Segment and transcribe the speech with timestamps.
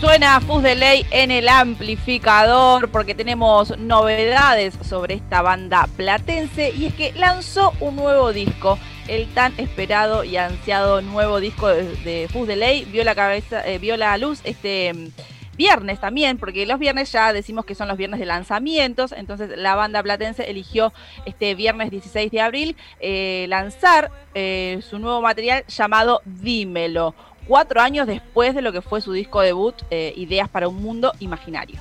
[0.00, 6.86] Suena Fus de Ley en el amplificador porque tenemos novedades sobre esta banda platense y
[6.86, 12.46] es que lanzó un nuevo disco, el tan esperado y ansiado nuevo disco de, Fus
[12.46, 15.08] de Ley vio la cabeza, eh, vio la luz este mm,
[15.56, 19.74] viernes también, porque los viernes ya decimos que son los viernes de lanzamientos, entonces la
[19.74, 20.92] banda platense eligió
[21.26, 27.16] este viernes 16 de abril eh, lanzar eh, su nuevo material llamado Dímelo
[27.48, 31.12] cuatro años después de lo que fue su disco debut, eh, Ideas para un Mundo
[31.18, 31.80] Imaginario.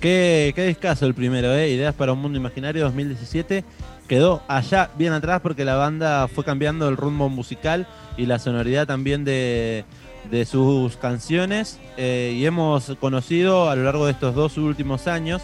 [0.00, 1.70] Qué, qué el primero, ¿eh?
[1.70, 3.64] Ideas para un Mundo Imaginario 2017.
[4.06, 7.86] Quedó allá bien atrás porque la banda fue cambiando el rumbo musical
[8.18, 9.86] y la sonoridad también de,
[10.44, 11.80] sus canciones.
[11.96, 15.40] Eh, y hemos conocido a lo largo de estos dos últimos años,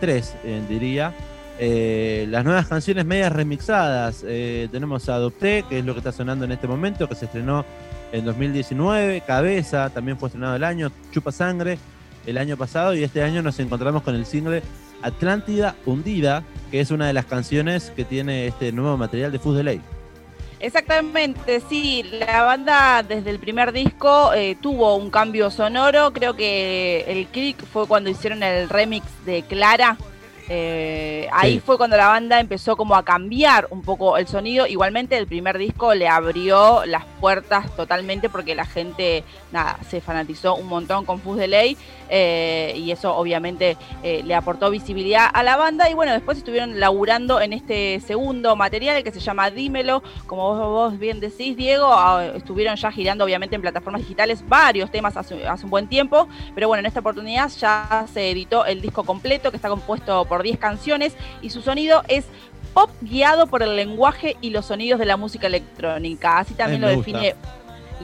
[0.00, 1.12] tres eh, diría,
[1.60, 4.20] las nuevas canciones medias remixadas.
[4.20, 7.64] tenemos Adopté, que es lo que está sonando en este momento, que se estrenó
[8.12, 11.78] en 2019, Cabeza también fue estrenado el año, Chupa Sangre
[12.26, 12.94] el año pasado.
[12.94, 14.62] Y este año nos encontramos con el single
[15.02, 19.56] Atlántida Hundida, que es una de las canciones que tiene este nuevo material de Fuzz
[19.56, 19.80] de Ley.
[20.58, 27.02] Exactamente, sí, la banda desde el primer disco eh, tuvo un cambio sonoro, creo que
[27.08, 29.96] el click fue cuando hicieron el remix de Clara,
[30.52, 34.66] eh, ahí fue cuando la banda empezó como a cambiar un poco el sonido.
[34.66, 40.56] Igualmente el primer disco le abrió las puertas totalmente porque la gente, nada, se fanatizó
[40.56, 41.76] un montón con Fuzz de Ley
[42.10, 45.88] eh, y eso obviamente eh, le aportó visibilidad a la banda.
[45.88, 50.02] Y bueno, después estuvieron laburando en este segundo material que se llama Dímelo.
[50.26, 55.16] Como vos, bien decís, Diego, ah, estuvieron ya girando obviamente en plataformas digitales varios temas
[55.16, 59.04] hace, hace un buen tiempo, pero bueno, en esta oportunidad ya se editó el disco
[59.04, 62.26] completo que está compuesto por 10 canciones y su sonido es
[62.74, 66.38] pop guiado por el lenguaje y los sonidos de la música electrónica.
[66.38, 67.34] Así también lo define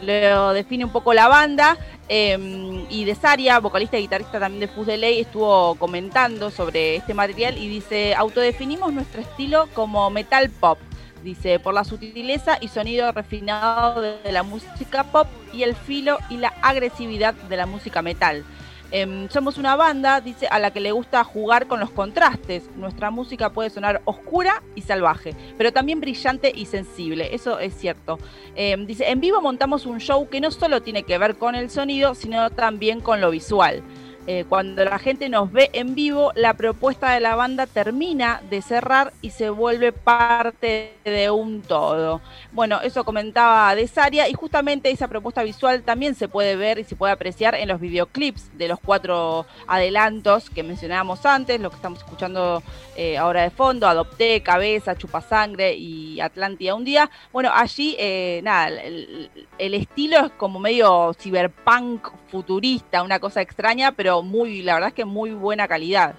[0.03, 1.77] lo define un poco la banda.
[2.09, 7.15] Eh, y Desaria, vocalista y guitarrista también de Fuzz de Ley, estuvo comentando sobre este
[7.15, 10.79] material y dice: Autodefinimos nuestro estilo como metal pop.
[11.25, 16.37] Dice, por la sutileza y sonido refinado de la música pop y el filo y
[16.37, 18.45] la agresividad de la música metal.
[18.93, 22.71] Em, somos una banda, dice, a la que le gusta jugar con los contrastes.
[22.77, 27.35] Nuestra música puede sonar oscura y salvaje, pero también brillante y sensible.
[27.35, 28.19] Eso es cierto.
[28.55, 31.71] Em, dice, en vivo montamos un show que no solo tiene que ver con el
[31.71, 33.83] sonido, sino también con lo visual.
[34.29, 38.61] Eh, cuando la gente nos ve en vivo, la propuesta de la banda termina de
[38.61, 42.21] cerrar y se vuelve parte de un todo.
[42.51, 46.97] Bueno, eso comentaba Desaria y justamente esa propuesta visual también se puede ver y se
[46.97, 52.01] puede apreciar en los videoclips de los cuatro adelantos que mencionábamos antes, lo que estamos
[52.01, 52.65] escuchando
[52.97, 57.09] eh, ahora de fondo, Adopté, Cabeza, Chupasangre y Atlántida un día.
[57.33, 63.93] Bueno, allí, eh, nada, el, el estilo es como medio cyberpunk futurista, una cosa extraña,
[63.93, 66.15] pero muy, la verdad es que muy buena calidad.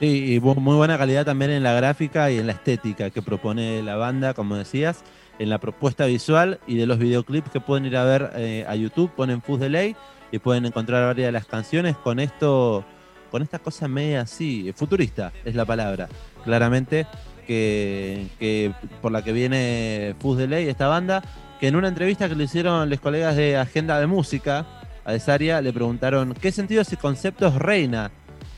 [0.00, 3.82] Sí, y muy buena calidad también en la gráfica y en la estética que propone
[3.82, 5.02] la banda, como decías,
[5.40, 8.76] en la propuesta visual y de los videoclips que pueden ir a ver eh, a
[8.76, 9.96] YouTube, ponen Fuzz de Ley
[10.30, 12.84] y pueden encontrar varias de las canciones con esto,
[13.30, 16.08] con esta cosa media así, futurista es la palabra,
[16.44, 17.06] claramente,
[17.46, 21.24] que, por la que viene Fuzz de Ley, esta banda,
[21.58, 24.64] que en una entrevista que le hicieron los colegas de Agenda de Música,
[25.08, 28.10] a Desaria le preguntaron qué sentido ese concepto reina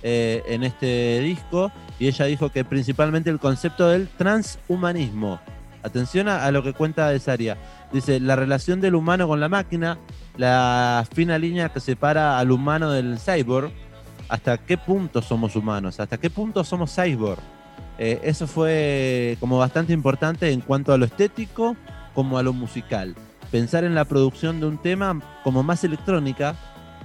[0.02, 5.40] eh, en este disco y ella dijo que principalmente el concepto del transhumanismo.
[5.84, 7.56] Atención a, lo que cuenta Desaria.
[7.92, 9.98] Dice, la relación del humano con la máquina,
[10.36, 13.70] la fina línea que separa al humano del cyborg,
[14.28, 17.40] hasta qué punto somos humanos, hasta qué punto somos cyborg.
[17.96, 21.76] Eh, eso fue como bastante importante en cuanto a lo estético
[22.12, 23.14] como a lo musical
[23.50, 26.56] pensar en la producción de un tema como más electrónica,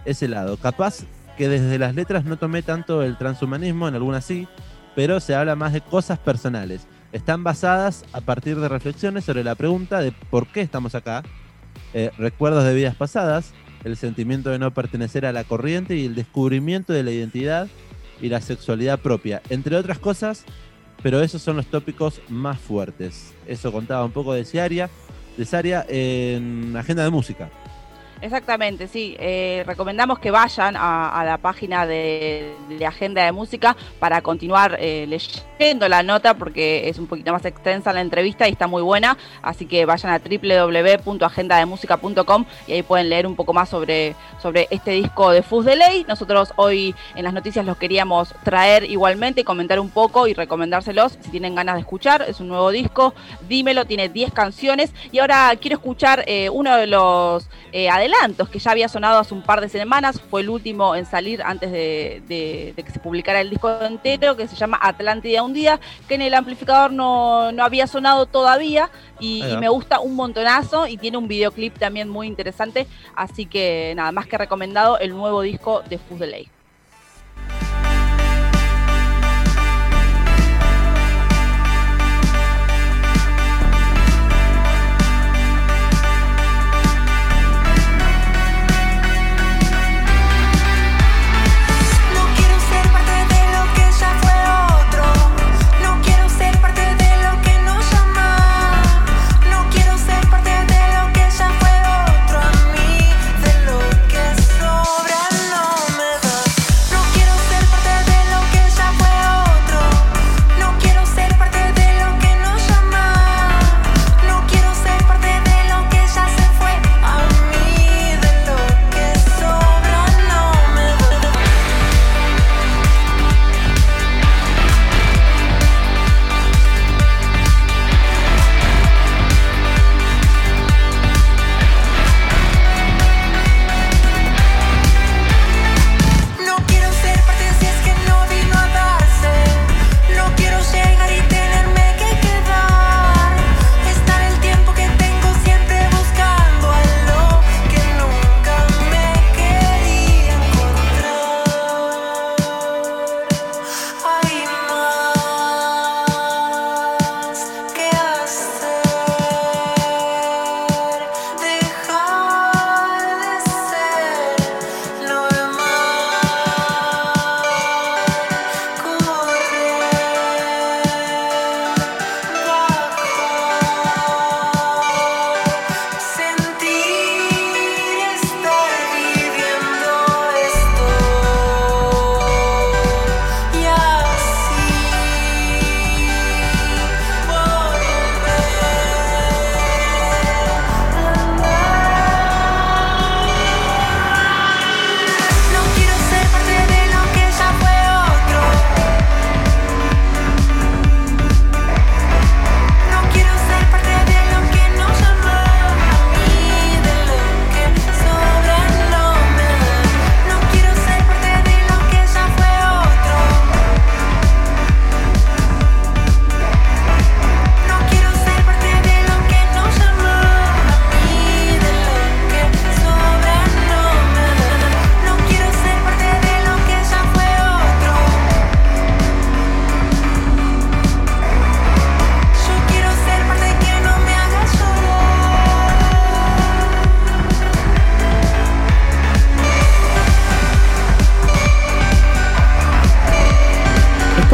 [0.06, 0.58] ese lado.
[0.58, 1.06] Capaz
[1.38, 4.48] que desde las letras no tomé tanto el transhumanismo, en algunas sí,
[4.96, 6.88] pero se habla más de cosas personales.
[7.12, 11.24] Están basadas a partir de reflexiones sobre la pregunta de por qué estamos acá,
[11.94, 16.16] eh, recuerdos de vidas pasadas, el sentimiento de no pertenecer a la corriente y el
[16.16, 17.68] descubrimiento de la identidad
[18.22, 20.46] y la sexualidad propia, entre otras cosas,
[21.03, 23.34] pero esos son los tópicos más fuertes.
[23.46, 24.90] Eso contaba un poco de Ciaria
[25.35, 27.49] Cesárea en Agenda de Música.
[28.26, 29.16] Exactamente, sí.
[29.20, 35.88] Eh, recomendamos que vayan a, la página de, Agenda de Música para continuar eh, leyendo
[35.88, 39.16] la nota porque es un poquito más extensa la entrevista y está muy buena.
[39.44, 44.90] Así que vayan a www.agendademusica.com y ahí pueden leer un poco más sobre, sobre este
[44.92, 46.04] disco de Fuzz de Ley.
[46.08, 51.30] Nosotros hoy en las noticias los queríamos traer igualmente, comentar un poco y recomendárselos si
[51.30, 52.26] tienen ganas de escuchar.
[52.28, 53.14] Es un nuevo disco.
[53.48, 58.59] Dímelo, tiene 10 canciones y ahora quiero escuchar eh, uno de los adelantos adelantos que
[58.59, 62.73] ya había sonado hace un par de semanas, fue el último en salir antes de,
[62.76, 66.34] que se publicara el disco entero, que se llama Atlántida un día, que en el
[66.34, 68.90] amplificador no, había sonado todavía
[69.20, 74.12] y, me gusta un montonazo y tiene un videoclip también muy interesante, así que nada
[74.12, 76.54] más que recomendado el nuevo disco de Fus de Ley.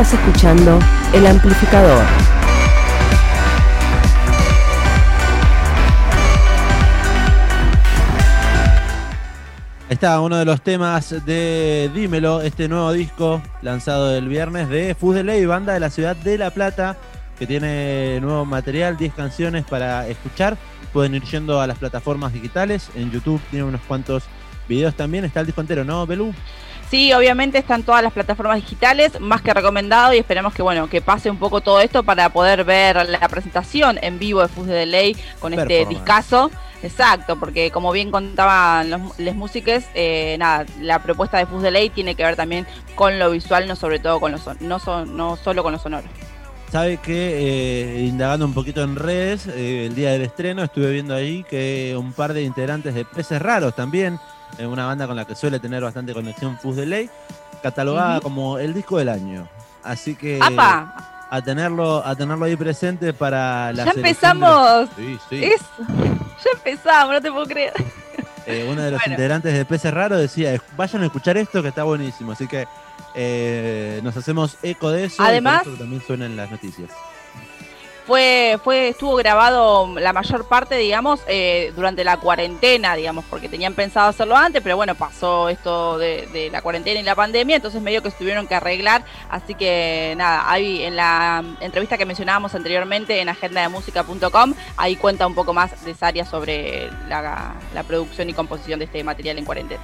[0.02, 0.80] Escuchando
[1.14, 2.04] El Amplificador.
[9.90, 15.14] Está uno de los temas de Dímelo, este nuevo disco lanzado el viernes de Fus
[15.14, 16.98] de Ley, banda de la ciudad de La Plata,
[17.38, 20.58] que tiene nuevo material, 10 canciones para escuchar.
[20.94, 22.90] Pueden ir yendo a las plataformas digitales.
[22.96, 24.24] En YouTube tiene unos cuantos
[24.68, 25.26] videos también.
[25.26, 26.34] Está el disco entero, ¿no, Belú?
[26.92, 31.00] Sí, obviamente están todas las plataformas digitales, más que recomendado y esperemos que bueno, que
[31.00, 34.86] pase un poco todo esto para poder ver la presentación en vivo de Fus de
[34.86, 36.52] Ley con este discazo.
[36.84, 41.72] Exacto, porque como bien contaban los, les músicos, eh, nada, la propuesta de Fus de
[41.72, 45.16] Ley tiene que ver también con lo visual, no sobre todo con lo no, son,
[45.16, 46.10] no solo con lo sonoro.
[46.74, 51.16] Sabe que eh, indagando un poquito en redes, eh, el día del estreno estuve viendo
[51.16, 54.20] ahí que un par de integrantes de Peces Raros también
[54.58, 57.10] es una banda con la que suele tener bastante conexión Fus de Ley,
[57.62, 59.48] catalogada como el disco del año.
[59.84, 64.90] Así que a tenerlo, a tenerlo ahí presente para la Ya empezamos.
[64.96, 65.42] Sí, sí.
[65.42, 67.74] Ya empezamos, no te puedo creer.
[68.46, 71.84] Eh, uno de los integrantes de Peces Raro decía, vayan a escuchar esto que está
[71.84, 72.32] buenísimo.
[72.32, 72.68] Así que
[73.16, 75.22] eh, nos hacemos eco de eso.
[75.22, 76.90] Además, y también suena en las noticias
[78.12, 83.74] fue, fue, estuvo grabado la mayor parte, digamos, eh, durante la cuarentena, digamos, porque tenían
[83.74, 88.02] pensado hacerlo antes, pero bueno, pasó esto de, la cuarentena y la pandemia, entonces medio
[88.02, 93.30] que estuvieron que arreglar, así que nada, ahí en la entrevista que mencionábamos anteriormente en
[93.30, 98.86] agendademusica.com, ahí cuenta un poco más de Saria sobre la, la producción y composición de
[98.86, 99.82] este material en cuarentena.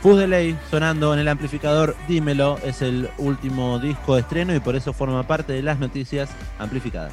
[0.00, 4.60] Fus de Ley sonando en el amplificador, dímelo, es el último disco de estreno y
[4.60, 7.12] por eso forma parte de las noticias amplificadas.